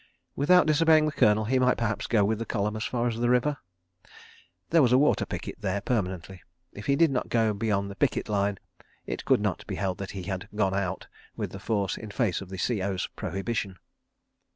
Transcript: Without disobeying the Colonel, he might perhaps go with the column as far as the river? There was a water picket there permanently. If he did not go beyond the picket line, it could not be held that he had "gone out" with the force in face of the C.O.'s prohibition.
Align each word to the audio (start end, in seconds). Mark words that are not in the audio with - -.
Without 0.35 0.65
disobeying 0.65 1.05
the 1.05 1.11
Colonel, 1.11 1.45
he 1.45 1.59
might 1.59 1.77
perhaps 1.77 2.07
go 2.07 2.25
with 2.25 2.39
the 2.39 2.43
column 2.47 2.75
as 2.75 2.85
far 2.85 3.07
as 3.07 3.19
the 3.19 3.29
river? 3.29 3.57
There 4.71 4.81
was 4.81 4.91
a 4.91 4.97
water 4.97 5.27
picket 5.27 5.61
there 5.61 5.79
permanently. 5.79 6.41
If 6.73 6.87
he 6.87 6.95
did 6.95 7.11
not 7.11 7.29
go 7.29 7.53
beyond 7.53 7.91
the 7.91 7.95
picket 7.95 8.27
line, 8.27 8.57
it 9.05 9.25
could 9.25 9.39
not 9.41 9.63
be 9.67 9.75
held 9.75 9.99
that 9.99 10.09
he 10.17 10.23
had 10.23 10.49
"gone 10.55 10.73
out" 10.73 11.05
with 11.35 11.51
the 11.51 11.59
force 11.59 11.97
in 11.99 12.09
face 12.09 12.41
of 12.41 12.49
the 12.49 12.57
C.O.'s 12.57 13.09
prohibition. 13.15 13.77